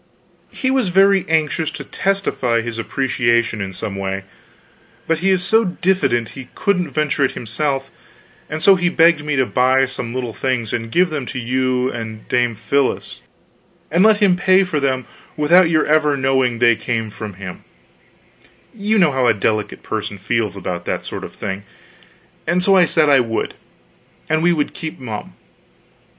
He 0.49 0.71
was 0.71 0.89
very 0.89 1.27
anxious 1.29 1.69
to 1.69 1.83
testify 1.83 2.61
his 2.61 2.79
appreciation 2.79 3.61
in 3.61 3.71
some 3.71 3.95
way, 3.95 4.23
but 5.05 5.19
he 5.19 5.29
is 5.29 5.43
so 5.43 5.63
diffident 5.63 6.29
he 6.29 6.47
couldn't 6.55 6.89
venture 6.89 7.23
it 7.23 7.33
himself, 7.33 7.91
and 8.49 8.63
so 8.63 8.73
he 8.73 8.89
begged 8.89 9.23
me 9.23 9.35
to 9.35 9.45
buy 9.45 9.85
some 9.85 10.11
little 10.15 10.33
things 10.33 10.73
and 10.73 10.91
give 10.91 11.11
them 11.11 11.27
to 11.27 11.37
you 11.37 11.91
and 11.91 12.27
Dame 12.27 12.55
Phyllis 12.55 13.21
and 13.91 14.03
let 14.03 14.17
him 14.17 14.35
pay 14.35 14.63
for 14.63 14.79
them 14.79 15.05
without 15.37 15.69
your 15.69 15.85
ever 15.85 16.17
knowing 16.17 16.57
they 16.57 16.75
came 16.75 17.11
from 17.11 17.35
him 17.35 17.63
you 18.73 18.97
know 18.97 19.11
how 19.11 19.27
a 19.27 19.35
delicate 19.35 19.83
person 19.83 20.17
feels 20.17 20.55
about 20.55 20.85
that 20.85 21.05
sort 21.05 21.23
of 21.23 21.35
thing 21.35 21.61
and 22.47 22.63
so 22.63 22.75
I 22.75 22.85
said 22.85 23.07
I 23.07 23.19
would, 23.19 23.53
and 24.27 24.41
we 24.41 24.51
would 24.51 24.73
keep 24.73 24.97
mum. 24.99 25.35